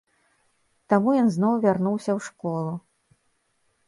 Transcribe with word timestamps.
Таму 0.93 1.11
ён 1.23 1.27
зноў 1.35 1.53
вярнуўся 1.65 2.11
ў 2.17 2.31
школу. 2.31 2.73